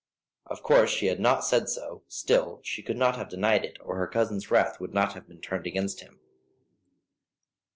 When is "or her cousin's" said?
3.83-4.49